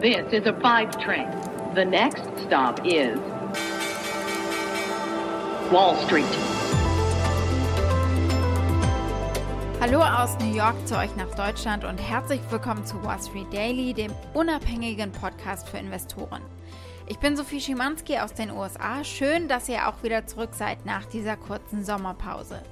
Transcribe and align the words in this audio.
This 0.00 0.32
is 0.32 0.46
a 0.46 0.54
five 0.62 0.98
train. 0.98 1.28
The 1.74 1.84
next 1.84 2.22
stop 2.46 2.80
is 2.86 3.18
Wall 5.70 5.94
Street. 6.06 6.24
Hallo 9.78 10.00
aus 10.00 10.38
New 10.38 10.56
York 10.56 10.74
zu 10.86 10.96
euch 10.96 11.14
nach 11.16 11.34
Deutschland 11.34 11.84
und 11.84 11.98
herzlich 11.98 12.40
willkommen 12.48 12.86
zu 12.86 13.04
Wall 13.04 13.20
Street 13.20 13.52
Daily, 13.52 13.92
dem 13.92 14.14
unabhängigen 14.32 15.12
Podcast 15.12 15.68
für 15.68 15.76
Investoren. 15.76 16.40
Ich 17.06 17.18
bin 17.18 17.36
Sophie 17.36 17.60
Schimanski 17.60 18.16
aus 18.20 18.32
den 18.32 18.52
USA. 18.52 19.04
Schön, 19.04 19.48
dass 19.48 19.68
ihr 19.68 19.86
auch 19.86 20.02
wieder 20.02 20.26
zurück 20.26 20.54
seid 20.54 20.86
nach 20.86 21.04
dieser 21.04 21.36
kurzen 21.36 21.84
Sommerpause. 21.84 22.62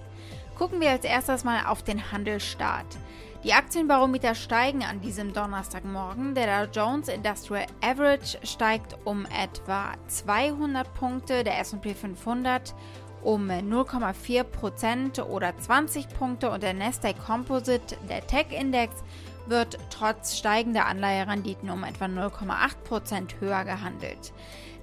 Gucken 0.59 0.81
wir 0.81 0.91
als 0.91 1.05
erstes 1.05 1.45
mal 1.45 1.67
auf 1.67 1.85
den 1.85 2.11
Handelsstart. 2.11 2.99
Die 3.45 3.53
Aktienbarometer 3.53 4.35
steigen 4.35 4.83
an 4.83 5.01
diesem 5.01 5.33
Donnerstagmorgen. 5.33 6.35
Der 6.35 6.67
Dow 6.67 6.73
Jones 6.73 7.07
Industrial 7.07 7.67
Average 7.81 8.39
steigt 8.43 8.97
um 9.05 9.25
etwa 9.27 9.93
200 10.09 10.93
Punkte, 10.95 11.45
der 11.45 11.61
SP 11.63 11.95
500 11.95 12.75
um 13.23 13.49
0,4 13.49 14.43
Prozent 14.43 15.19
oder 15.21 15.57
20 15.57 16.09
Punkte 16.09 16.51
und 16.51 16.65
der 16.65 16.75
Nasdaq 16.75 17.25
Composite, 17.25 17.97
der 18.09 18.27
Tech-Index, 18.27 19.05
wird 19.47 19.79
trotz 19.91 20.37
steigender 20.37 20.87
Anleiherenditen 20.87 21.71
um 21.71 21.85
etwa 21.85 22.07
0,8 22.07 22.77
Prozent 22.85 23.41
höher 23.41 23.65
gehandelt. 23.65 24.33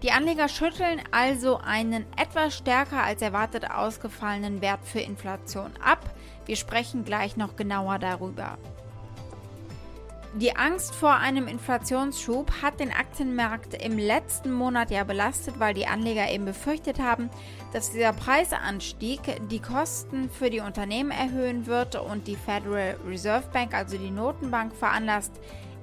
Die 0.05 0.12
Anleger 0.12 0.48
schütteln 0.50 1.02
also 1.09 1.58
einen 1.58 2.05
etwas 2.16 2.55
stärker 2.55 3.02
als 3.02 3.23
erwartet 3.23 3.72
ausgefallenen 3.72 4.62
Wert 4.62 4.82
für 4.84 5.00
Inflation 5.00 5.72
ab. 5.84 6.00
Wir 6.46 6.58
sprechen 6.58 7.05
gleich 7.05 7.38
noch 7.38 7.55
genauer 7.55 7.98
darüber. 7.98 8.60
Die 10.36 10.55
Angst 10.55 10.94
vor 10.94 11.16
einem 11.16 11.48
Inflationsschub 11.48 12.62
hat 12.62 12.80
den 12.80 12.91
Aktienmarkt 12.91 13.84
im 13.84 13.98
letzten 13.98 14.54
Monat 14.54 14.91
ja 14.91 15.04
belastet, 15.04 15.60
weil 15.60 15.74
die 15.74 15.88
Anleger 15.88 16.29
eben 16.29 16.46
befürchtet 16.46 16.99
haben, 16.99 17.32
dass 17.74 17.90
dieser 17.90 18.13
Preisanstieg 18.13 19.22
die 19.49 19.60
Kosten 19.60 20.29
für 20.29 20.51
die 20.51 20.60
Unternehmen 20.60 21.10
erhöhen 21.10 21.66
wird 21.66 21.96
und 21.96 22.27
die 22.27 22.35
Federal 22.35 22.96
Reserve 23.07 23.48
Bank, 23.51 23.74
also 23.74 23.98
die 23.98 24.12
Notenbank, 24.12 24.76
veranlasst, 24.76 25.32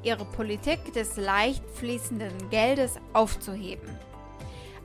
ihre 0.05 0.25
Politik 0.27 0.93
des 0.93 1.17
leicht 1.17 1.69
fließenden 1.75 2.51
Geldes 2.51 3.01
aufzuheben. 3.15 3.89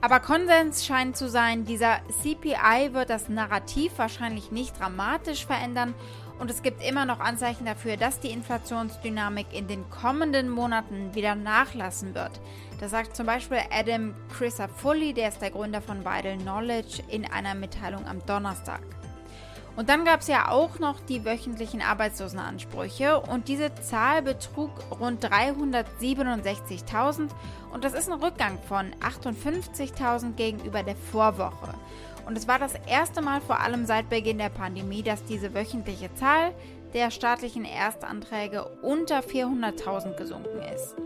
Aber 0.00 0.20
Konsens 0.20 0.86
scheint 0.86 1.16
zu 1.16 1.28
sein, 1.28 1.64
dieser 1.64 1.98
CPI 2.22 2.92
wird 2.92 3.10
das 3.10 3.28
Narrativ 3.28 3.92
wahrscheinlich 3.96 4.52
nicht 4.52 4.78
dramatisch 4.78 5.44
verändern 5.44 5.92
und 6.38 6.52
es 6.52 6.62
gibt 6.62 6.84
immer 6.84 7.04
noch 7.04 7.18
Anzeichen 7.18 7.66
dafür, 7.66 7.96
dass 7.96 8.20
die 8.20 8.30
Inflationsdynamik 8.30 9.46
in 9.52 9.66
den 9.66 9.90
kommenden 9.90 10.50
Monaten 10.50 11.14
wieder 11.16 11.34
nachlassen 11.34 12.14
wird. 12.14 12.40
Das 12.78 12.92
sagt 12.92 13.16
zum 13.16 13.26
Beispiel 13.26 13.58
Adam 13.72 14.14
Crisafulli, 14.36 15.14
der 15.14 15.30
ist 15.30 15.42
der 15.42 15.50
Gründer 15.50 15.82
von 15.82 16.04
Vital 16.04 16.38
Knowledge, 16.38 17.02
in 17.08 17.28
einer 17.28 17.56
Mitteilung 17.56 18.06
am 18.06 18.24
Donnerstag. 18.24 18.82
Und 19.78 19.88
dann 19.88 20.04
gab 20.04 20.20
es 20.22 20.26
ja 20.26 20.50
auch 20.50 20.80
noch 20.80 20.98
die 20.98 21.24
wöchentlichen 21.24 21.82
Arbeitslosenansprüche 21.82 23.20
und 23.20 23.46
diese 23.46 23.72
Zahl 23.76 24.22
betrug 24.22 24.72
rund 24.98 25.24
367.000 25.24 27.28
und 27.72 27.84
das 27.84 27.92
ist 27.92 28.10
ein 28.10 28.20
Rückgang 28.20 28.58
von 28.66 28.90
58.000 28.96 30.32
gegenüber 30.32 30.82
der 30.82 30.96
Vorwoche. 30.96 31.74
Und 32.26 32.36
es 32.36 32.48
war 32.48 32.58
das 32.58 32.74
erste 32.88 33.22
Mal 33.22 33.40
vor 33.40 33.60
allem 33.60 33.86
seit 33.86 34.10
Beginn 34.10 34.38
der 34.38 34.48
Pandemie, 34.48 35.04
dass 35.04 35.24
diese 35.26 35.54
wöchentliche 35.54 36.12
Zahl 36.16 36.52
der 36.92 37.12
staatlichen 37.12 37.64
Erstanträge 37.64 38.64
unter 38.82 39.20
400.000 39.20 40.16
gesunken 40.16 40.58
ist. 40.74 40.96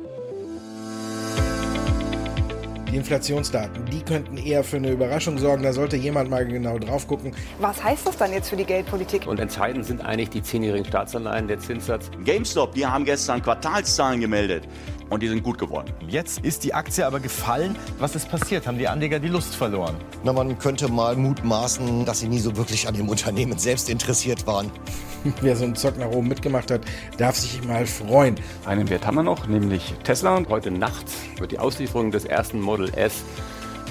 Die 2.92 2.98
Inflationsdaten, 2.98 3.86
die 3.86 4.02
könnten 4.02 4.36
eher 4.36 4.62
für 4.62 4.76
eine 4.76 4.90
Überraschung 4.90 5.38
sorgen. 5.38 5.62
Da 5.62 5.72
sollte 5.72 5.96
jemand 5.96 6.28
mal 6.28 6.44
genau 6.44 6.78
drauf 6.78 7.08
gucken. 7.08 7.34
Was 7.58 7.82
heißt 7.82 8.06
das 8.06 8.18
dann 8.18 8.34
jetzt 8.34 8.50
für 8.50 8.56
die 8.56 8.66
Geldpolitik? 8.66 9.26
Und 9.26 9.40
entscheidend 9.40 9.86
sind 9.86 10.02
eigentlich 10.02 10.28
die 10.28 10.42
zehnjährigen 10.42 10.84
Staatsanleihen, 10.84 11.48
der 11.48 11.58
Zinssatz. 11.58 12.10
GameStop, 12.22 12.74
die 12.74 12.84
haben 12.84 13.06
gestern 13.06 13.42
Quartalszahlen 13.42 14.20
gemeldet 14.20 14.68
und 15.12 15.22
die 15.22 15.28
sind 15.28 15.42
gut 15.42 15.58
geworden. 15.58 15.92
Jetzt 16.08 16.40
ist 16.40 16.64
die 16.64 16.72
Aktie 16.72 17.06
aber 17.06 17.20
gefallen. 17.20 17.76
Was 17.98 18.16
ist 18.16 18.30
passiert? 18.30 18.66
Haben 18.66 18.78
die 18.78 18.88
Anleger 18.88 19.18
die 19.18 19.28
Lust 19.28 19.54
verloren? 19.54 19.94
Na, 20.24 20.32
man 20.32 20.58
könnte 20.58 20.88
mal 20.88 21.16
mutmaßen, 21.16 22.06
dass 22.06 22.20
sie 22.20 22.28
nie 22.28 22.38
so 22.38 22.56
wirklich 22.56 22.88
an 22.88 22.94
dem 22.94 23.10
Unternehmen 23.10 23.58
selbst 23.58 23.90
interessiert 23.90 24.46
waren. 24.46 24.70
Wer 25.42 25.54
so 25.54 25.64
einen 25.64 25.76
Zock 25.76 25.98
nach 25.98 26.08
oben 26.08 26.28
mitgemacht 26.28 26.70
hat, 26.70 26.80
darf 27.18 27.36
sich 27.36 27.62
mal 27.64 27.86
freuen. 27.86 28.36
Einen 28.64 28.88
Wert 28.88 29.06
haben 29.06 29.16
wir 29.16 29.22
noch, 29.22 29.46
nämlich 29.46 29.94
Tesla. 30.02 30.34
Und 30.36 30.48
heute 30.48 30.70
Nacht 30.70 31.04
wird 31.38 31.52
die 31.52 31.58
Auslieferung 31.58 32.10
des 32.10 32.24
ersten 32.24 32.60
Model 32.60 32.92
S 32.94 33.22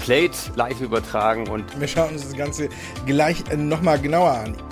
Plate 0.04 0.36
live 0.56 0.82
übertragen 0.82 1.48
und 1.48 1.80
wir 1.80 1.88
schauen 1.88 2.14
uns 2.14 2.24
das 2.24 2.36
Ganze 2.36 2.70
gleich 3.06 3.44
äh, 3.52 3.56
nochmal 3.56 4.00
genauer 4.00 4.32
an. 4.32 4.71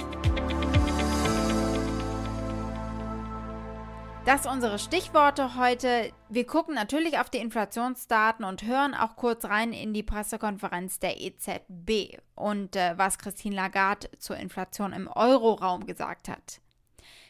Das 4.29 4.43
sind 4.43 4.51
unsere 4.51 4.77
Stichworte 4.77 5.55
heute. 5.57 6.11
Wir 6.29 6.45
gucken 6.45 6.75
natürlich 6.75 7.17
auf 7.17 7.31
die 7.31 7.39
Inflationsdaten 7.39 8.45
und 8.45 8.61
hören 8.61 8.93
auch 8.93 9.15
kurz 9.15 9.45
rein 9.45 9.73
in 9.73 9.91
die 9.91 10.03
Pressekonferenz 10.03 10.99
der 10.99 11.19
EZB 11.19 12.19
und 12.35 12.75
äh, 12.75 12.95
was 12.95 13.17
Christine 13.17 13.55
Lagarde 13.55 14.07
zur 14.19 14.37
Inflation 14.37 14.93
im 14.93 15.07
Euroraum 15.07 15.87
gesagt 15.87 16.29
hat. 16.29 16.61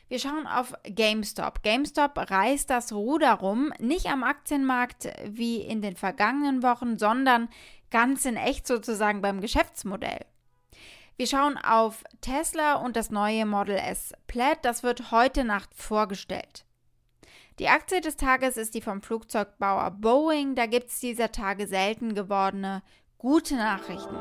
Wir 0.10 0.20
schauen 0.20 0.46
auf 0.46 0.74
GameStop. 0.84 1.64
GameStop 1.64 2.18
reißt 2.18 2.70
das 2.70 2.92
Ruder 2.92 3.36
rum, 3.36 3.72
nicht 3.80 4.08
am 4.08 4.24
Aktienmarkt 4.24 5.08
wie 5.26 5.62
in 5.62 5.82
den 5.82 5.96
vergangenen 5.96 6.64
Wochen, 6.64 7.00
sondern 7.00 7.48
ganz 7.92 8.26
in 8.26 8.36
echt 8.36 8.68
sozusagen 8.68 9.22
beim 9.22 9.40
Geschäftsmodell. 9.40 10.26
Wir 11.16 11.28
schauen 11.28 11.58
auf 11.58 12.04
Tesla 12.20 12.74
und 12.74 12.98
das 12.98 13.10
neue 13.10 13.46
Model 13.46 13.78
S 13.78 14.12
Plaid. 14.28 14.66
Das 14.66 14.84
wird 14.84 15.12
heute 15.12 15.46
Nacht 15.46 15.74
vorgestellt. 15.74 16.66
Die 17.60 17.68
Aktie 17.68 18.00
des 18.00 18.16
Tages 18.16 18.56
ist 18.56 18.74
die 18.74 18.82
vom 18.82 19.02
Flugzeugbauer 19.02 19.92
Boeing. 19.92 20.56
Da 20.56 20.66
gibt 20.66 20.88
es 20.92 21.02
dieser 21.02 21.34
Tage 21.34 21.68
selten 21.68 22.16
gewordene 22.16 22.82
gute 23.18 23.58
Nachrichten. 23.58 24.16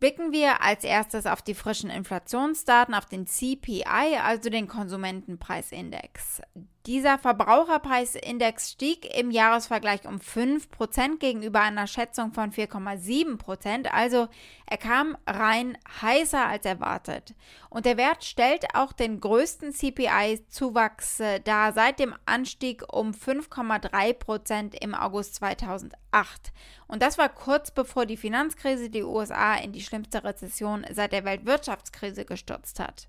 Blicken 0.00 0.32
wir 0.32 0.62
als 0.62 0.82
erstes 0.82 1.26
auf 1.26 1.42
die 1.42 1.54
frischen 1.54 1.90
Inflationsdaten, 1.90 2.94
auf 2.94 3.04
den 3.04 3.26
CPI, 3.26 4.16
also 4.22 4.48
den 4.48 4.66
Konsumentenpreisindex. 4.66 6.40
Dieser 6.86 7.16
Verbraucherpreisindex 7.18 8.72
stieg 8.72 9.16
im 9.18 9.30
Jahresvergleich 9.30 10.06
um 10.06 10.16
5% 10.16 11.18
gegenüber 11.18 11.62
einer 11.62 11.86
Schätzung 11.86 12.34
von 12.34 12.52
4,7%, 12.52 13.86
also 13.86 14.28
er 14.66 14.76
kam 14.76 15.16
rein 15.26 15.78
heißer 16.02 16.46
als 16.46 16.66
erwartet. 16.66 17.34
Und 17.70 17.86
der 17.86 17.96
Wert 17.96 18.22
stellt 18.22 18.74
auch 18.74 18.92
den 18.92 19.18
größten 19.18 19.72
CPI-Zuwachs 19.72 21.20
äh, 21.20 21.40
dar 21.40 21.72
seit 21.72 22.00
dem 22.00 22.14
Anstieg 22.26 22.82
um 22.92 23.12
5,3% 23.12 24.74
im 24.74 24.94
August 24.94 25.36
2008. 25.36 26.52
Und 26.86 27.00
das 27.00 27.16
war 27.16 27.30
kurz 27.30 27.70
bevor 27.70 28.04
die 28.04 28.18
Finanzkrise 28.18 28.90
die 28.90 29.04
USA 29.04 29.54
in 29.54 29.72
die 29.72 29.80
schlimmste 29.80 30.22
Rezession 30.22 30.84
seit 30.90 31.12
der 31.12 31.24
Weltwirtschaftskrise 31.24 32.26
gestürzt 32.26 32.78
hat. 32.78 33.08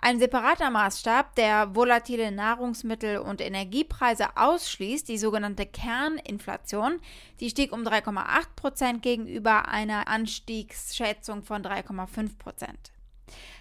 Ein 0.00 0.20
separater 0.20 0.70
Maßstab, 0.70 1.34
der 1.34 1.74
volatile 1.74 2.30
Nahrungsmittel- 2.30 3.18
und 3.18 3.40
Energiepreise 3.40 4.36
ausschließt, 4.36 5.08
die 5.08 5.18
sogenannte 5.18 5.66
Kerninflation, 5.66 7.00
die 7.40 7.50
stieg 7.50 7.72
um 7.72 7.82
3,8 7.82 8.46
Prozent 8.54 9.02
gegenüber 9.02 9.68
einer 9.68 10.06
Anstiegsschätzung 10.06 11.42
von 11.42 11.62
3,5 11.62 12.38
Prozent. 12.38 12.92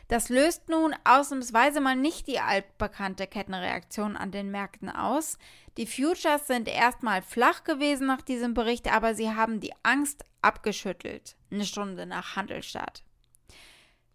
Das 0.09 0.29
löst 0.29 0.69
nun 0.69 0.95
ausnahmsweise 1.03 1.81
mal 1.81 1.95
nicht 1.95 2.27
die 2.27 2.39
altbekannte 2.39 3.27
Kettenreaktion 3.27 4.15
an 4.15 4.31
den 4.31 4.51
Märkten 4.51 4.89
aus. 4.89 5.37
Die 5.75 5.87
Futures 5.87 6.47
sind 6.47 6.69
erstmal 6.69 7.21
flach 7.21 7.63
gewesen 7.63 8.07
nach 8.07 8.21
diesem 8.21 8.53
Bericht, 8.53 8.93
aber 8.93 9.15
sie 9.15 9.31
haben 9.31 9.59
die 9.59 9.73
Angst 9.83 10.23
abgeschüttelt, 10.41 11.35
eine 11.51 11.65
Stunde 11.65 12.05
nach 12.05 12.35
Handelstart. 12.37 13.03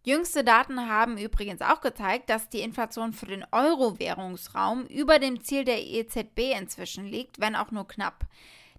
Jüngste 0.04 0.42
Daten 0.42 0.88
haben 0.88 1.16
übrigens 1.16 1.62
auch 1.62 1.80
gezeigt, 1.80 2.28
dass 2.28 2.48
die 2.48 2.60
Inflation 2.60 3.12
für 3.12 3.26
den 3.26 3.44
Euro-Währungsraum 3.52 4.86
über 4.86 5.20
dem 5.20 5.44
Ziel 5.44 5.64
der 5.64 5.80
EZB 5.80 6.58
inzwischen 6.58 7.04
liegt, 7.04 7.40
wenn 7.40 7.54
auch 7.54 7.70
nur 7.70 7.86
knapp. 7.86 8.26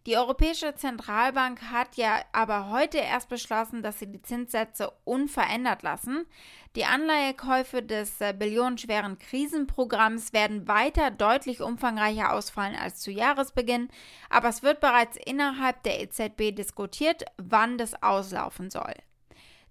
Die 0.06 0.18
Europäische 0.18 0.76
Zentralbank 0.76 1.62
hat 1.72 1.96
ja 1.96 2.20
aber 2.34 2.70
heute 2.72 2.98
erst 2.98 3.30
beschlossen, 3.30 3.82
dass 3.82 4.00
sie 4.00 4.12
die 4.12 4.22
Zinssätze 4.22 4.92
unverändert 5.06 5.82
lassen. 5.82 6.26
Die 6.76 6.84
Anleihekäufe 6.84 7.82
des 7.82 8.20
äh, 8.20 8.34
billionenschweren 8.38 9.18
Krisenprogramms 9.18 10.34
werden 10.34 10.68
weiter 10.68 11.10
deutlich 11.10 11.62
umfangreicher 11.62 12.34
ausfallen 12.34 12.76
als 12.76 13.00
zu 13.00 13.12
Jahresbeginn, 13.12 13.88
aber 14.30 14.50
es 14.50 14.62
wird 14.62 14.82
bereits 14.82 15.16
innerhalb 15.16 15.84
der 15.84 16.02
EZB 16.02 16.54
diskutiert, 16.54 17.24
wann 17.38 17.78
das 17.78 18.04
auslaufen 18.04 18.70
soll. 18.70 18.94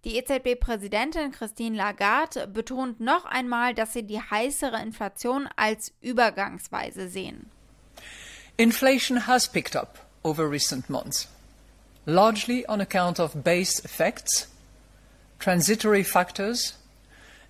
Die 0.04 0.18
EZB-Präsidentin 0.18 1.30
Christine 1.30 1.76
Lagarde 1.76 2.48
betont 2.48 2.98
noch 3.00 3.24
einmal, 3.24 3.72
dass 3.72 3.92
sie 3.92 4.02
die 4.02 4.20
heißere 4.20 4.82
Inflation 4.82 5.48
als 5.54 5.92
übergangsweise 6.00 7.08
sehen. 7.08 7.50
Inflation 8.56 9.28
has 9.28 9.46
picked 9.46 9.76
up 9.76 10.00
over 10.24 10.50
recent 10.50 10.90
months, 10.90 11.28
largely 12.04 12.66
on 12.68 12.80
account 12.80 13.20
of 13.20 13.44
base 13.44 13.78
effects, 13.84 14.48
transitory 15.38 16.02
factors, 16.02 16.76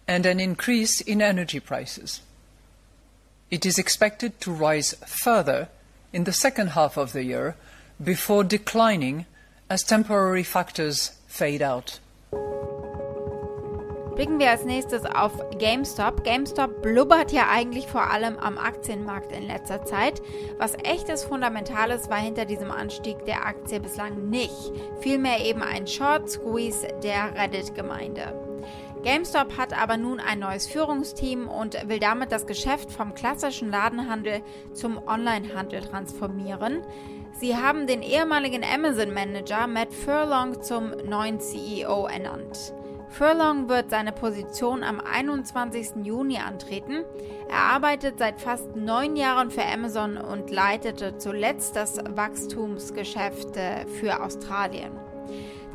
and 0.06 0.26
an 0.26 0.38
increase 0.38 1.00
in 1.00 1.22
energy 1.22 1.58
prices. 1.58 2.20
It 3.48 3.64
is 3.64 3.78
expected 3.78 4.40
to 4.42 4.52
rise 4.52 4.94
further 5.06 5.68
in 6.12 6.24
the 6.24 6.32
second 6.32 6.72
half 6.72 6.98
of 6.98 7.12
the 7.12 7.24
year 7.24 7.56
before 8.02 8.44
declining 8.44 9.24
as 9.70 9.82
temporary 9.82 10.42
factors 10.42 11.12
fade 11.28 11.62
out. 11.62 11.98
Blicken 14.14 14.38
wir 14.38 14.50
als 14.50 14.66
nächstes 14.66 15.06
auf 15.06 15.32
GameStop. 15.58 16.22
GameStop 16.22 16.82
blubbert 16.82 17.32
ja 17.32 17.48
eigentlich 17.50 17.86
vor 17.86 18.10
allem 18.10 18.36
am 18.36 18.58
Aktienmarkt 18.58 19.32
in 19.32 19.46
letzter 19.46 19.86
Zeit. 19.86 20.20
Was 20.58 20.74
echtes 20.84 21.24
Fundamentales 21.24 22.10
war 22.10 22.18
hinter 22.18 22.44
diesem 22.44 22.70
Anstieg 22.70 23.24
der 23.24 23.46
Aktie 23.46 23.80
bislang 23.80 24.28
nicht. 24.28 24.72
Vielmehr 25.00 25.40
eben 25.40 25.62
ein 25.62 25.86
Short 25.86 26.28
Squeeze 26.28 26.88
der 27.02 27.34
Reddit-Gemeinde. 27.34 28.34
GameStop 29.02 29.56
hat 29.56 29.76
aber 29.76 29.96
nun 29.96 30.20
ein 30.20 30.40
neues 30.40 30.66
Führungsteam 30.66 31.48
und 31.48 31.88
will 31.88 31.98
damit 31.98 32.32
das 32.32 32.46
Geschäft 32.46 32.92
vom 32.92 33.14
klassischen 33.14 33.70
Ladenhandel 33.70 34.42
zum 34.74 34.98
Onlinehandel 35.08 35.80
transformieren. 35.80 36.82
Sie 37.40 37.56
haben 37.56 37.86
den 37.86 38.02
ehemaligen 38.02 38.62
Amazon-Manager 38.62 39.66
Matt 39.66 39.92
Furlong 39.94 40.62
zum 40.62 40.90
neuen 41.08 41.40
CEO 41.40 42.06
ernannt. 42.06 42.74
Furlong 43.12 43.68
wird 43.68 43.90
seine 43.90 44.10
Position 44.10 44.82
am 44.82 44.98
21. 44.98 46.02
Juni 46.02 46.38
antreten. 46.38 47.04
Er 47.50 47.74
arbeitet 47.74 48.18
seit 48.18 48.40
fast 48.40 48.74
neun 48.74 49.16
Jahren 49.16 49.50
für 49.50 49.64
Amazon 49.66 50.16
und 50.16 50.50
leitete 50.50 51.18
zuletzt 51.18 51.76
das 51.76 51.98
Wachstumsgeschäft 51.98 53.54
äh, 53.58 53.86
für 53.86 54.22
Australien. 54.22 54.92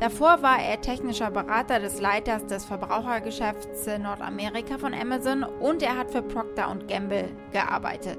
Davor 0.00 0.42
war 0.42 0.60
er 0.60 0.80
technischer 0.80 1.30
Berater 1.30 1.78
des 1.78 2.00
Leiters 2.00 2.44
des 2.46 2.64
Verbrauchergeschäfts 2.64 3.86
Nordamerika 3.86 4.76
von 4.76 4.92
Amazon 4.92 5.44
und 5.44 5.82
er 5.82 5.96
hat 5.96 6.10
für 6.10 6.22
Procter 6.22 6.76
Gamble 6.88 7.28
gearbeitet. 7.52 8.18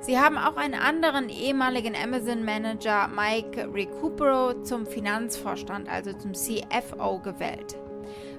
Sie 0.00 0.18
haben 0.18 0.38
auch 0.38 0.56
einen 0.56 0.74
anderen 0.74 1.28
ehemaligen 1.28 1.94
Amazon-Manager 1.94 3.08
Mike 3.08 3.72
Recupero 3.72 4.60
zum 4.64 4.86
Finanzvorstand, 4.86 5.88
also 5.88 6.12
zum 6.12 6.34
CFO, 6.34 7.20
gewählt. 7.20 7.76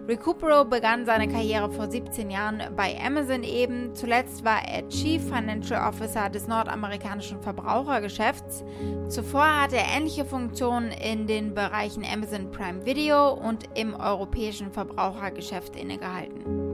Recupero 0.05 0.65
begann 0.65 1.05
seine 1.05 1.29
Karriere 1.29 1.71
vor 1.71 1.89
17 1.89 2.29
Jahren 2.29 2.61
bei 2.75 2.99
Amazon 2.99 3.43
eben. 3.43 3.95
Zuletzt 3.95 4.43
war 4.43 4.67
er 4.67 4.87
Chief 4.89 5.23
Financial 5.23 5.87
Officer 5.87 6.29
des 6.29 6.45
nordamerikanischen 6.45 7.41
Verbrauchergeschäfts. 7.41 8.65
Zuvor 9.07 9.61
hatte 9.61 9.77
er 9.77 9.95
ähnliche 9.95 10.25
Funktionen 10.25 10.91
in 10.91 11.25
den 11.25 11.53
Bereichen 11.53 12.03
Amazon 12.03 12.51
Prime 12.51 12.85
Video 12.85 13.31
und 13.31 13.69
im 13.75 13.93
europäischen 13.93 14.73
Verbrauchergeschäft 14.73 15.77
innegehalten. 15.77 16.73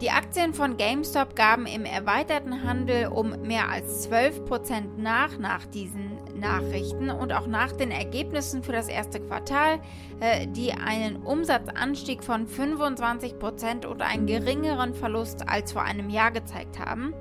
Die 0.00 0.12
Aktien 0.12 0.54
von 0.54 0.76
GameStop 0.76 1.34
gaben 1.34 1.66
im 1.66 1.84
erweiterten 1.84 2.62
Handel 2.62 3.08
um 3.08 3.30
mehr 3.42 3.68
als 3.68 4.08
12% 4.08 4.96
nach 4.96 5.38
nach 5.38 5.66
diesen 5.66 6.07
Nachrichten 6.38 7.10
und 7.10 7.32
auch 7.32 7.46
nach 7.46 7.72
den 7.72 7.90
Ergebnissen 7.90 8.62
für 8.62 8.72
das 8.72 8.88
erste 8.88 9.20
Quartal, 9.20 9.80
äh, 10.20 10.46
die 10.46 10.72
einen 10.72 11.16
Umsatzanstieg 11.16 12.22
von 12.24 12.46
25% 12.46 13.86
und 13.86 14.02
einen 14.02 14.26
geringeren 14.26 14.94
Verlust 14.94 15.48
als 15.48 15.72
vor 15.72 15.82
einem 15.82 16.10
Jahr 16.10 16.30
gezeigt 16.30 16.78
haben. 16.78 17.14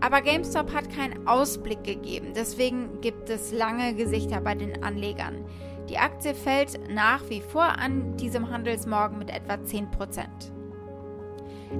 Aber 0.00 0.20
GameStop 0.20 0.72
hat 0.74 0.94
keinen 0.94 1.26
Ausblick 1.26 1.84
gegeben, 1.84 2.32
deswegen 2.34 3.00
gibt 3.00 3.30
es 3.30 3.52
lange 3.52 3.94
Gesichter 3.94 4.40
bei 4.40 4.54
den 4.54 4.82
Anlegern. 4.82 5.44
Die 5.88 5.98
Aktie 5.98 6.34
fällt 6.34 6.78
nach 6.90 7.28
wie 7.28 7.40
vor 7.40 7.78
an 7.78 8.16
diesem 8.16 8.50
Handelsmorgen 8.50 9.18
mit 9.18 9.30
etwa 9.30 9.54
10%. 9.54 10.53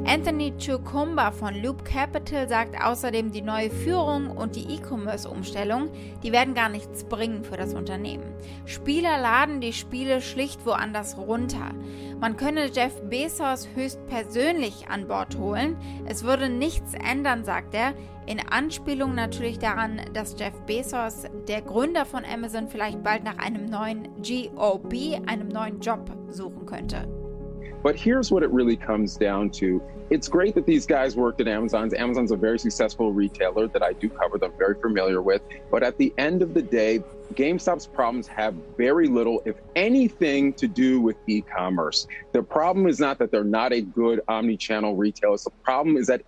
Anthony 0.07 0.53
Chukumba 0.59 1.31
von 1.31 1.55
Loop 1.55 1.85
Capital 1.85 2.49
sagt 2.49 2.81
außerdem, 2.83 3.33
die 3.33 3.43
neue 3.43 3.71
Führung 3.71 4.31
und 4.31 4.57
die 4.57 4.75
E-Commerce-Umstellung, 4.75 5.91
die 6.23 6.33
werden 6.33 6.55
gar 6.55 6.69
nichts 6.69 7.05
bringen 7.05 7.45
für 7.45 7.57
das 7.57 7.75
Unternehmen. 7.75 8.25
Spieler 8.67 9.19
laden 9.19 9.61
die 9.61 9.73
Spiele 9.73 10.21
schlicht 10.21 10.67
woanders 10.67 11.17
runter. 11.17 11.73
Man 12.21 12.37
könne 12.37 12.67
Jeff 12.67 13.01
Bezos 13.09 13.69
höchstpersönlich 13.75 14.89
an 14.89 15.09
Bord 15.09 15.39
holen. 15.39 15.77
Es 16.07 16.25
würde 16.25 16.49
nichts 16.49 16.95
ändern, 16.95 17.45
sagt 17.45 17.75
er. 17.75 17.95
In 18.27 18.41
Anspielung 18.41 19.15
natürlich 19.15 19.59
daran, 19.59 20.01
dass 20.13 20.37
Jeff 20.39 20.59
Bezos, 20.67 21.25
der 21.49 21.63
Gründer 21.63 22.07
von 22.07 22.25
Amazon, 22.25 22.69
vielleicht 22.69 23.03
bald 23.03 23.25
nach 23.25 23.39
einem 23.39 23.67
neuen 23.67 24.09
GOB, 24.23 25.21
einem 25.27 25.49
neuen 25.49 25.81
Job 25.81 26.11
suchen 26.31 26.67
könnte. 26.67 27.24
But 27.85 27.97
here's 27.97 28.33
what 28.33 28.43
it 28.43 28.51
really 28.51 28.77
comes 28.77 29.15
down 29.15 29.51
to. 29.51 29.83
It's 30.09 30.27
great 30.27 30.55
that 30.55 30.65
these 30.65 30.87
guys 30.87 31.17
worked 31.17 31.43
at 31.43 31.47
Amazon's. 31.47 31.93
Amazon's 31.93 32.33
a 32.33 32.37
very 32.37 32.59
successful 32.59 33.13
retailer 33.13 33.69
that 33.69 33.83
I 33.83 33.93
do 33.93 34.09
cover, 34.09 34.39
that 34.39 34.47
I'm 34.47 34.59
very 34.59 34.75
familiar 34.81 35.21
with. 35.21 35.43
But 35.71 35.83
at 35.83 35.99
the 35.99 36.11
end 36.17 36.41
of 36.41 36.55
the 36.55 36.63
day, 36.63 37.01
GameStop's 37.35 37.87
problems 37.87 38.27
have 38.29 38.55
very 38.79 39.07
little, 39.07 39.43
if 39.45 39.57
anything, 39.77 40.55
to 40.55 40.67
do 40.67 40.99
with 40.99 41.17
e 41.27 41.43
commerce. 41.43 42.07
The 42.33 42.43
problem 42.43 42.87
is 42.87 43.01
not 43.01 43.19
that 43.19 43.31
they're 43.31 43.45
not 43.45 43.75
a 43.75 43.83
good 43.83 44.23
omni 44.29 44.57
channel 44.57 44.97
retailer. 44.97 45.37
The 45.37 45.51
problem 45.63 45.99
is 45.99 46.07
that 46.07 46.23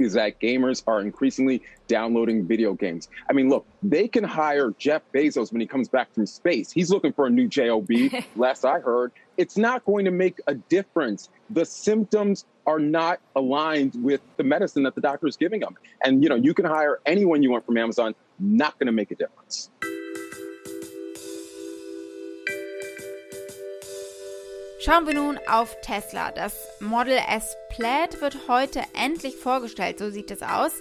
is 0.00 0.14
that 0.14 0.40
gamers 0.40 0.82
are 0.86 1.00
increasingly 1.00 1.62
downloading 1.86 2.46
video 2.46 2.74
games. 2.74 3.08
I 3.28 3.32
mean, 3.32 3.48
look, 3.48 3.66
they 3.82 4.08
can 4.08 4.24
hire 4.24 4.74
Jeff 4.78 5.02
Bezos 5.14 5.52
when 5.52 5.60
he 5.60 5.66
comes 5.66 5.88
back 5.88 6.12
from 6.14 6.26
space. 6.26 6.70
He's 6.70 6.90
looking 6.90 7.12
for 7.12 7.26
a 7.26 7.30
new 7.30 7.48
JOB, 7.48 7.90
last 8.36 8.64
I 8.64 8.80
heard. 8.80 9.12
It's 9.36 9.56
not 9.56 9.84
going 9.84 10.04
to 10.04 10.10
make 10.10 10.40
a 10.46 10.54
difference. 10.54 11.28
The 11.50 11.64
symptoms 11.64 12.44
are 12.66 12.78
not 12.78 13.20
aligned 13.34 13.94
with 14.02 14.20
the 14.36 14.44
medicine 14.44 14.82
that 14.82 14.94
the 14.94 15.00
doctor 15.00 15.26
is 15.26 15.36
giving 15.36 15.60
them. 15.60 15.76
And, 16.04 16.22
you 16.22 16.28
know, 16.28 16.36
you 16.36 16.52
can 16.52 16.66
hire 16.66 16.98
anyone 17.06 17.42
you 17.42 17.50
want 17.50 17.64
from 17.64 17.78
Amazon, 17.78 18.14
not 18.38 18.78
going 18.78 18.86
to 18.86 18.92
make 18.92 19.10
a 19.10 19.14
difference. 19.14 19.70
Schauen 24.88 25.06
wir 25.06 25.12
nun 25.12 25.38
auf 25.46 25.78
Tesla. 25.82 26.30
Das 26.30 26.66
Model 26.80 27.18
S 27.28 27.58
Plaid 27.68 28.22
wird 28.22 28.48
heute 28.48 28.80
endlich 28.98 29.36
vorgestellt, 29.36 29.98
so 29.98 30.08
sieht 30.08 30.30
es 30.30 30.40
aus, 30.40 30.72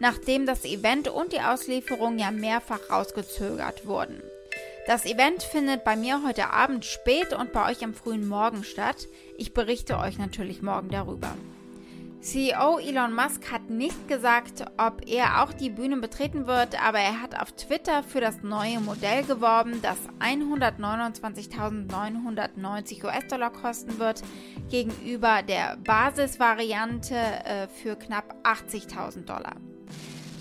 nachdem 0.00 0.46
das 0.46 0.64
Event 0.64 1.06
und 1.06 1.32
die 1.32 1.38
Auslieferung 1.38 2.18
ja 2.18 2.32
mehrfach 2.32 2.90
rausgezögert 2.90 3.86
wurden. 3.86 4.20
Das 4.88 5.06
Event 5.06 5.44
findet 5.44 5.84
bei 5.84 5.94
mir 5.94 6.24
heute 6.26 6.50
Abend 6.50 6.84
spät 6.84 7.32
und 7.34 7.52
bei 7.52 7.70
euch 7.70 7.84
am 7.84 7.94
frühen 7.94 8.26
Morgen 8.26 8.64
statt. 8.64 9.06
Ich 9.38 9.54
berichte 9.54 9.96
euch 9.96 10.18
natürlich 10.18 10.60
morgen 10.60 10.88
darüber. 10.88 11.36
CEO 12.22 12.78
Elon 12.78 13.12
Musk 13.12 13.50
hat 13.50 13.68
nicht 13.68 14.06
gesagt, 14.06 14.64
ob 14.78 15.08
er 15.08 15.42
auch 15.42 15.52
die 15.52 15.70
Bühne 15.70 15.96
betreten 15.96 16.46
wird, 16.46 16.80
aber 16.80 17.00
er 17.00 17.20
hat 17.20 17.40
auf 17.40 17.50
Twitter 17.50 18.04
für 18.04 18.20
das 18.20 18.44
neue 18.44 18.78
Modell 18.78 19.24
geworben, 19.24 19.82
das 19.82 19.98
129.990 20.20 23.04
US-Dollar 23.04 23.50
kosten 23.50 23.98
wird, 23.98 24.22
gegenüber 24.70 25.42
der 25.42 25.76
Basisvariante 25.78 27.16
äh, 27.16 27.66
für 27.66 27.96
knapp 27.96 28.36
80.000 28.44 29.24
Dollar. 29.24 29.56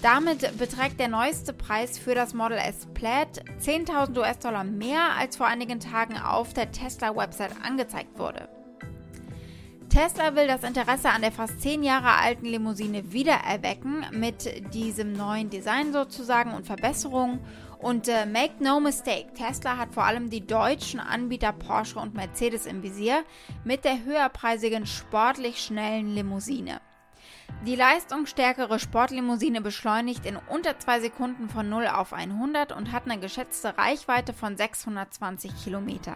Damit 0.03 0.55
beträgt 0.59 0.99
der 0.99 1.07
neueste 1.07 1.51
Preis 1.51 1.97
für 1.97 2.13
das 2.13 2.35
Model 2.35 2.59
S 2.59 2.85
Plaid 2.93 3.43
10.000 3.59 4.19
US-Dollar 4.19 4.65
mehr, 4.65 5.15
als 5.17 5.35
vor 5.35 5.47
einigen 5.47 5.79
Tagen 5.79 6.19
auf 6.19 6.53
der 6.53 6.71
Tesla-Website 6.71 7.55
angezeigt 7.63 8.19
wurde. 8.19 8.60
Tesla 9.91 10.35
will 10.37 10.47
das 10.47 10.63
Interesse 10.63 11.09
an 11.09 11.21
der 11.21 11.33
fast 11.33 11.59
zehn 11.59 11.83
Jahre 11.83 12.13
alten 12.13 12.45
Limousine 12.45 13.11
wiedererwecken 13.11 14.05
mit 14.11 14.73
diesem 14.73 15.11
neuen 15.11 15.49
Design 15.49 15.91
sozusagen 15.91 16.53
und 16.53 16.65
Verbesserungen. 16.65 17.41
Und 17.77 18.07
äh, 18.07 18.25
make 18.25 18.63
no 18.63 18.79
mistake, 18.79 19.33
Tesla 19.33 19.75
hat 19.75 19.93
vor 19.93 20.05
allem 20.05 20.29
die 20.29 20.47
deutschen 20.47 21.01
Anbieter 21.01 21.51
Porsche 21.51 21.99
und 21.99 22.13
Mercedes 22.13 22.67
im 22.67 22.83
Visier 22.83 23.25
mit 23.65 23.83
der 23.83 24.05
höherpreisigen 24.05 24.85
sportlich 24.85 25.61
schnellen 25.61 26.15
Limousine. 26.15 26.79
Die 27.65 27.75
leistungsstärkere 27.75 28.79
Sportlimousine 28.79 29.59
beschleunigt 29.59 30.25
in 30.25 30.37
unter 30.37 30.79
zwei 30.79 31.01
Sekunden 31.01 31.49
von 31.49 31.67
0 31.67 31.87
auf 31.87 32.13
100 32.13 32.71
und 32.71 32.93
hat 32.93 33.11
eine 33.11 33.19
geschätzte 33.19 33.77
Reichweite 33.77 34.31
von 34.31 34.55
620 34.55 35.51
Kilometer. 35.61 36.15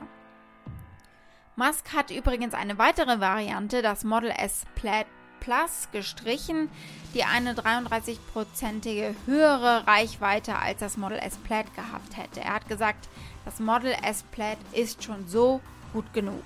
Musk 1.58 1.94
hat 1.94 2.12
übrigens 2.12 2.54
eine 2.54 2.78
weitere 2.78 3.22
Variante, 3.22 3.82
das 3.82 4.04
Model 4.04 4.30
S 4.32 4.64
Plaid 4.76 5.08
Plus, 5.40 5.88
gestrichen, 5.94 6.70
die 7.14 7.24
eine 7.24 7.54
33-prozentige 7.54 9.16
höhere 9.26 9.88
Reichweite 9.88 10.58
als 10.58 10.80
das 10.80 10.98
Model 10.98 11.18
S 11.20 11.38
Plaid 11.38 11.74
gehabt 11.76 12.18
hätte. 12.18 12.42
Er 12.42 12.56
hat 12.56 12.68
gesagt, 12.68 13.08
das 13.46 13.60
Model 13.60 13.96
S 14.04 14.24
Plaid 14.32 14.58
ist 14.74 15.04
schon 15.04 15.30
so 15.30 15.62
gut 15.94 16.12
genug. 16.14 16.44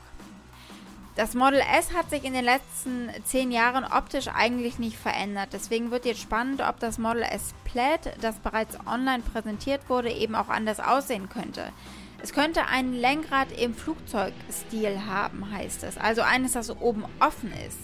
Das 1.16 1.34
Model 1.34 1.60
S 1.60 1.92
hat 1.94 2.12
sich 2.12 2.24
in 2.24 2.34
den 2.34 2.46
letzten 2.46 3.10
zehn 3.24 3.51
Jahren 3.51 3.86
optisch 3.86 4.28
eigentlich 4.28 4.78
nicht 4.78 4.98
verändert. 4.98 5.50
Deswegen 5.54 5.89
wird 5.89 6.06
jetzt 6.06 6.22
spannend, 6.22 6.62
ob 6.62 6.80
das 6.80 7.00
Model 7.00 7.24
S 7.24 7.56
Plaid, 7.63 8.13
das 8.22 8.38
bereits 8.38 8.78
online 8.86 9.24
präsentiert 9.24 9.89
wurde, 9.89 10.12
eben 10.12 10.36
auch 10.36 10.50
anders 10.50 10.80
aussehen 10.80 11.30
könnte. 11.30 11.74
Es 12.22 12.34
könnte 12.34 12.68
ein 12.68 12.94
Lenkrad 12.94 13.52
im 13.58 13.74
Flugzeugstil 13.74 15.06
haben, 15.06 15.52
heißt 15.52 15.84
es. 15.84 15.98
Also 15.98 16.22
eines, 16.22 16.52
das 16.52 16.70
oben 16.70 17.06
offen 17.20 17.52
ist. 17.66 17.80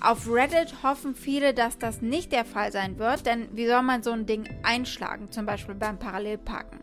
Auf 0.00 0.28
Reddit 0.28 0.82
hoffen 0.82 1.14
viele, 1.14 1.54
dass 1.54 1.78
das 1.78 2.02
nicht 2.02 2.32
der 2.32 2.44
Fall 2.44 2.72
sein 2.72 2.98
wird, 2.98 3.26
denn 3.26 3.48
wie 3.52 3.66
soll 3.66 3.82
man 3.82 4.02
so 4.02 4.10
ein 4.10 4.26
Ding 4.26 4.48
einschlagen, 4.62 5.30
zum 5.30 5.46
Beispiel 5.46 5.74
beim 5.74 5.98
Parallelparken? 5.98 6.80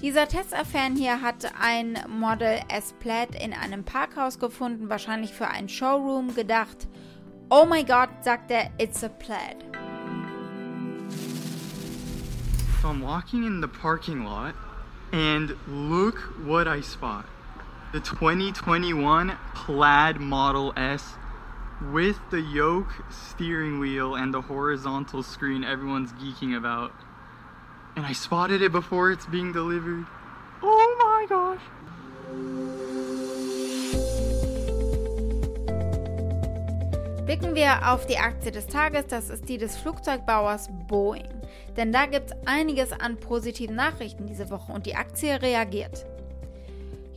Dieser 0.00 0.28
Testaffären 0.28 0.96
hier 0.96 1.22
hat 1.22 1.52
ein 1.60 1.98
Model 2.08 2.60
S 2.68 2.94
Plaid 3.00 3.34
in 3.34 3.52
einem 3.52 3.84
Parkhaus 3.84 4.38
gefunden, 4.38 4.88
wahrscheinlich 4.88 5.32
für 5.32 5.48
einen 5.48 5.68
Showroom 5.68 6.34
gedacht. 6.34 6.88
Oh 7.50 7.66
my 7.66 7.82
God, 7.82 8.08
sagt 8.22 8.50
er, 8.50 8.70
it's 8.78 9.02
a 9.02 9.08
Plaid. 9.08 9.64
So 12.80 12.88
I'm 12.88 13.02
walking 13.02 13.44
in 13.44 13.60
the 13.60 13.66
parking 13.66 14.24
lot 14.24 14.54
and 15.12 15.56
look 15.66 16.18
what 16.44 16.68
I 16.68 16.80
spot. 16.80 17.26
The 17.92 18.00
2021 18.00 19.36
Plaid 19.54 20.20
Model 20.20 20.72
S 20.76 21.14
with 21.92 22.18
the 22.30 22.40
yoke 22.40 23.04
steering 23.10 23.78
wheel 23.78 24.14
and 24.14 24.34
the 24.34 24.42
horizontal 24.42 25.22
screen 25.22 25.64
everyone's 25.64 26.12
geeking 26.12 26.56
about 26.56 26.92
and 27.98 28.06
I 28.06 28.12
spotted 28.12 28.62
it 28.62 28.70
before 28.70 29.10
it's 29.10 29.26
being 29.26 29.52
delivered. 29.52 30.06
Oh 30.62 30.96
my 30.98 31.26
gosh! 31.28 31.60
Blicken 37.26 37.56
wir 37.56 37.80
auf 37.84 38.06
die 38.06 38.16
Aktie 38.16 38.52
des 38.52 38.66
Tages, 38.66 39.08
das 39.08 39.30
ist 39.30 39.48
die 39.48 39.58
des 39.58 39.76
Flugzeugbauers 39.76 40.68
Boeing. 40.86 41.37
Denn 41.76 41.92
da 41.92 42.06
gibt 42.06 42.30
es 42.30 42.36
einiges 42.46 42.92
an 42.92 43.18
positiven 43.18 43.76
Nachrichten 43.76 44.26
diese 44.26 44.50
Woche 44.50 44.72
und 44.72 44.86
die 44.86 44.96
Aktie 44.96 45.40
reagiert. 45.40 46.06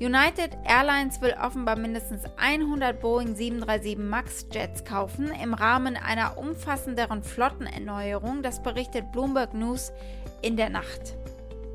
United 0.01 0.57
Airlines 0.65 1.21
will 1.21 1.35
offenbar 1.39 1.75
mindestens 1.75 2.23
100 2.37 2.99
Boeing 2.99 3.35
737 3.35 3.97
MAX 3.99 4.47
Jets 4.51 4.83
kaufen 4.83 5.31
im 5.43 5.53
Rahmen 5.53 5.95
einer 5.95 6.39
umfassenderen 6.39 7.21
Flottenerneuerung, 7.21 8.41
das 8.41 8.63
berichtet 8.63 9.11
Bloomberg 9.11 9.53
News 9.53 9.91
in 10.41 10.57
der 10.57 10.71
Nacht. 10.71 11.15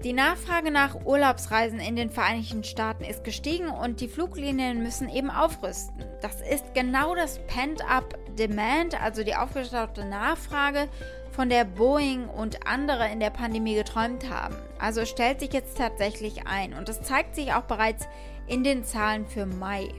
Die 0.03 0.13
Nachfrage 0.13 0.73
nach 0.73 1.05
Urlaubsreisen 1.05 1.79
in 1.79 1.97
den 1.97 2.11
Vereinigten 2.11 2.65
Staaten 2.65 3.05
ist 3.05 3.25
gestiegen 3.25 3.69
und 3.69 4.01
die 4.01 4.09
Fluglinien 4.09 4.83
müssen 4.83 5.09
eben 5.09 5.31
aufrüsten. 5.31 6.05
Das 6.21 6.41
ist 6.41 6.75
genau 6.75 7.15
das 7.15 7.39
Pent-up 7.47 8.19
Demand, 8.37 9.01
also 9.01 9.25
die 9.25 9.35
aufgestaute 9.35 10.05
Nachfrage, 10.05 10.89
von 11.37 11.51
der 11.51 11.67
Boeing 11.67 12.29
und 12.31 12.67
andere 12.67 13.11
in 13.13 13.21
der 13.21 13.29
Pandemie 13.29 13.75
geträumt 13.75 14.31
haben. 14.31 14.57
Also 14.79 15.05
stellt 15.05 15.41
sich 15.41 15.53
jetzt 15.53 15.77
tatsächlich 15.77 16.47
ein 16.47 16.73
und 16.73 16.89
das 16.89 17.03
zeigt 17.03 17.35
sich 17.35 17.53
auch 17.53 17.65
bereits 17.65 18.09
in 18.47 18.65
den 18.65 18.85
Zahlen 18.85 19.27
für 19.27 19.45
Mai. 19.45 19.91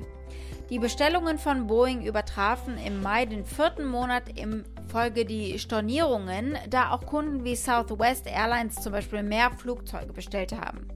Die 0.71 0.79
Bestellungen 0.79 1.37
von 1.37 1.67
Boeing 1.67 2.01
übertrafen 2.01 2.79
im 2.79 3.03
Mai 3.03 3.27
den 3.27 3.45
vierten 3.45 3.85
Monat 3.85 4.23
im 4.35 4.63
Folge 4.87 5.25
die 5.25 5.59
Stornierungen, 5.59 6.57
da 6.71 6.89
auch 6.91 7.05
Kunden 7.05 7.43
wie 7.43 7.55
Southwest 7.55 8.25
Airlines 8.25 8.75
zum 8.75 8.91
Beispiel 8.91 9.21
mehr 9.21 9.51
Flugzeuge 9.51 10.13
bestellt 10.13 10.53
haben. 10.53 10.87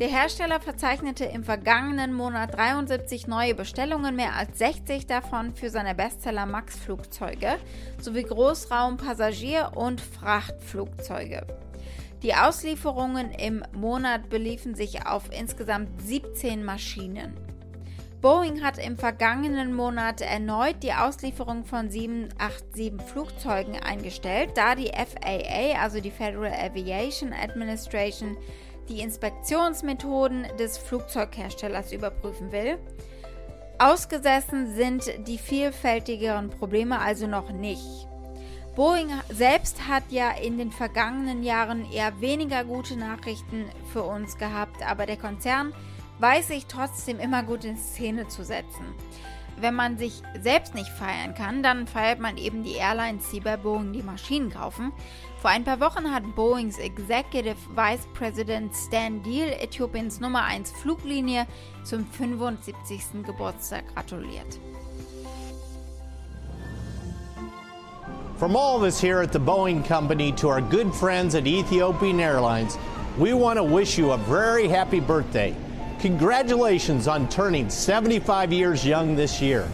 Der 0.00 0.08
Hersteller 0.08 0.58
verzeichnete 0.58 1.24
im 1.24 1.44
vergangenen 1.44 2.12
Monat 2.12 2.56
73 2.56 3.28
neue 3.28 3.54
Bestellungen, 3.54 4.16
mehr 4.16 4.34
als 4.34 4.58
60 4.58 5.06
davon 5.06 5.54
für 5.54 5.70
seine 5.70 5.94
Bestseller 5.94 6.46
Max-Flugzeuge 6.46 7.54
sowie 8.00 8.24
Großraum-, 8.24 8.96
Passagier- 8.96 9.70
und 9.76 10.00
Frachtflugzeuge. 10.00 11.46
Die 12.24 12.34
Auslieferungen 12.34 13.30
im 13.30 13.62
Monat 13.72 14.28
beliefen 14.30 14.74
sich 14.74 15.06
auf 15.06 15.30
insgesamt 15.30 16.02
17 16.02 16.64
Maschinen. 16.64 17.36
Boeing 18.20 18.64
hat 18.64 18.78
im 18.78 18.96
vergangenen 18.96 19.74
Monat 19.74 20.22
erneut 20.22 20.82
die 20.82 20.94
Auslieferung 20.94 21.66
von 21.66 21.90
787 21.90 22.94
Flugzeugen 23.12 23.76
eingestellt, 23.76 24.52
da 24.56 24.74
die 24.74 24.90
FAA, 24.90 25.80
also 25.80 26.00
die 26.00 26.10
Federal 26.10 26.52
Aviation 26.52 27.34
Administration, 27.34 28.36
die 28.88 29.00
Inspektionsmethoden 29.00 30.46
des 30.58 30.78
Flugzeugherstellers 30.78 31.92
überprüfen 31.92 32.52
will. 32.52 32.78
Ausgesessen 33.78 34.74
sind 34.74 35.04
die 35.26 35.38
vielfältigeren 35.38 36.50
Probleme 36.50 37.00
also 37.00 37.26
noch 37.26 37.50
nicht. 37.50 38.06
Boeing 38.76 39.08
selbst 39.32 39.86
hat 39.86 40.04
ja 40.10 40.30
in 40.32 40.58
den 40.58 40.72
vergangenen 40.72 41.42
Jahren 41.42 41.90
eher 41.92 42.20
weniger 42.20 42.64
gute 42.64 42.96
Nachrichten 42.96 43.66
für 43.92 44.02
uns 44.02 44.36
gehabt, 44.36 44.82
aber 44.84 45.06
der 45.06 45.16
Konzern 45.16 45.72
weiß 46.18 46.48
sich 46.48 46.66
trotzdem 46.66 47.20
immer 47.20 47.42
gut 47.42 47.64
in 47.64 47.76
Szene 47.76 48.26
zu 48.28 48.44
setzen. 48.44 48.84
Wenn 49.56 49.74
man 49.74 49.98
sich 49.98 50.22
selbst 50.40 50.74
nicht 50.74 50.88
feiern 50.88 51.34
kann, 51.34 51.62
dann 51.62 51.86
feiert 51.86 52.18
man 52.18 52.36
eben 52.36 52.64
die 52.64 52.74
Airlines, 52.74 53.30
die 53.30 53.40
bei 53.40 53.56
Boeing 53.56 53.92
die 53.92 54.02
Maschinen 54.02 54.50
kaufen. 54.50 54.92
Vor 55.44 55.50
ein 55.50 55.62
paar 55.62 55.78
Wochen 55.78 56.10
hat 56.10 56.22
Boeings 56.34 56.78
Executive 56.78 57.58
Vice 57.76 58.06
President 58.14 58.74
Stan 58.74 59.22
Deal 59.22 59.50
Äthiopiens 59.60 60.18
Nummer 60.18 60.42
1 60.42 60.72
Fluglinie 60.72 61.46
zum 61.82 62.06
75. 62.06 63.22
Geburtstag 63.26 63.84
gratuliert. 63.94 64.58
From 68.38 68.56
all 68.56 68.78
of 68.78 68.84
us 68.84 68.98
here 68.98 69.20
at 69.20 69.32
the 69.32 69.38
Boeing 69.38 69.84
Company 69.86 70.32
to 70.32 70.48
our 70.48 70.62
good 70.62 70.94
friends 70.94 71.34
at 71.34 71.46
Ethiopian 71.46 72.20
Airlines, 72.20 72.78
we 73.18 73.34
want 73.34 73.58
to 73.58 73.62
wish 73.62 73.98
you 73.98 74.12
a 74.12 74.16
very 74.16 74.66
happy 74.66 74.98
birthday. 74.98 75.54
Congratulations 76.00 77.06
on 77.06 77.28
turning 77.28 77.68
75 77.68 78.50
years 78.50 78.82
young 78.82 79.14
this 79.14 79.42
year. 79.42 79.68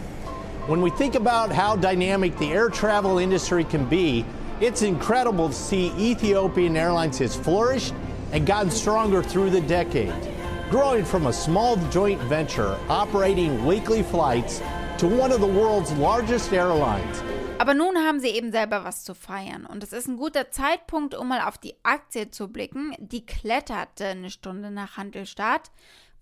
When 0.67 0.81
we 0.81 0.89
think 0.89 1.15
about 1.15 1.49
how 1.49 1.77
dynamic 1.77 2.37
the 2.39 2.51
air 2.51 2.69
travel 2.69 3.19
industry 3.19 3.63
can 3.63 3.85
be, 3.85 4.25
it's 4.61 4.83
incredible 4.83 5.49
to 5.49 5.55
see 5.55 5.91
Ethiopian 5.97 6.77
Airlines 6.77 7.17
has 7.17 7.35
flourished 7.35 7.95
and 8.31 8.45
gotten 8.45 8.69
stronger 8.69 9.23
through 9.23 9.49
the 9.49 9.61
decade, 9.61 10.13
growing 10.69 11.03
from 11.03 11.25
a 11.25 11.33
small 11.33 11.77
joint 11.89 12.21
venture 12.21 12.77
operating 12.87 13.65
weekly 13.65 14.03
flights 14.03 14.61
to 14.99 15.07
one 15.07 15.31
of 15.31 15.41
the 15.41 15.47
world's 15.47 15.91
largest 15.93 16.53
airlines. 16.53 17.23
Aber 17.57 17.73
nun 17.73 17.95
haben 17.97 18.19
sie 18.19 18.29
eben 18.29 18.51
selber 18.51 18.83
was 18.83 19.03
zu 19.03 19.15
feiern. 19.15 19.65
Und 19.65 19.83
es 19.83 19.93
ist 19.93 20.07
ein 20.07 20.17
guter 20.17 20.51
Zeitpunkt, 20.51 21.15
um 21.15 21.27
mal 21.27 21.41
auf 21.41 21.57
die 21.57 21.75
Aktie 21.83 22.29
zu 22.29 22.47
blicken. 22.47 22.95
Die 22.99 23.25
kletterte 23.25 24.05
eine 24.07 24.29
Stunde 24.29 24.71
nach 24.71 24.97
Handelstart. 24.97 25.71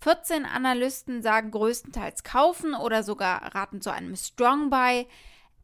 14 0.01 0.45
Analysten 0.45 1.21
sagen 1.21 1.51
größtenteils 1.51 2.23
kaufen 2.23 2.73
oder 2.73 3.03
sogar 3.03 3.53
raten 3.53 3.81
zu 3.81 3.89
einem 3.89 4.15
Strong 4.15 4.69
Buy. 4.69 5.07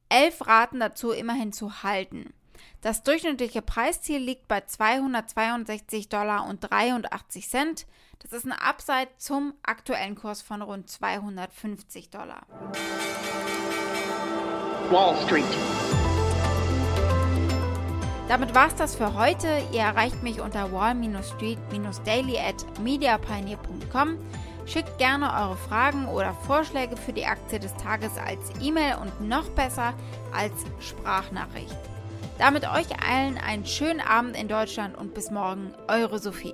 11 0.10 0.48
raten 0.48 0.79
dazu, 0.79 1.12
immerhin 1.12 1.51
zu 1.51 1.84
halten. 1.84 2.34
Das 2.81 3.03
durchschnittliche 3.03 3.62
Preisziel 3.62 4.19
liegt 4.19 4.47
bei 4.47 4.62
262 4.62 6.09
Dollar 6.09 6.47
und 6.47 6.59
83 6.62 7.50
Cent. 7.50 7.85
Das 8.19 8.31
ist 8.31 8.45
ein 8.45 8.53
Upside 8.53 9.09
zum 9.17 9.53
aktuellen 9.63 10.15
Kurs 10.15 10.41
von 10.41 10.62
rund 10.62 10.89
250 10.89 12.09
Dollar. 12.09 12.41
Wall 14.89 15.15
Street. 15.25 15.43
Damit 18.27 18.55
war's 18.55 18.75
das 18.75 18.95
für 18.95 19.13
heute. 19.13 19.62
Ihr 19.71 19.81
erreicht 19.81 20.24
mich 20.24 20.41
unter 20.41 20.71
wall-street-daily 20.71 22.39
at 22.39 22.79
mediapioneer.com. 22.79 24.17
Schickt 24.65 24.97
gerne 24.97 25.31
eure 25.31 25.57
Fragen 25.57 26.07
oder 26.07 26.33
Vorschläge 26.33 26.97
für 26.97 27.13
die 27.13 27.25
Aktie 27.25 27.59
des 27.59 27.75
Tages 27.75 28.17
als 28.17 28.50
E-Mail 28.59 28.95
und 29.00 29.21
noch 29.21 29.47
besser 29.50 29.93
als 30.33 30.53
Sprachnachricht. 30.79 31.77
Damit 32.37 32.63
euch 32.69 32.87
allen 33.07 33.37
einen 33.37 33.65
schönen 33.65 34.01
Abend 34.01 34.35
in 34.35 34.47
Deutschland 34.47 34.97
und 34.97 35.13
bis 35.13 35.31
morgen, 35.31 35.73
eure 35.87 36.19
Sophie. 36.19 36.53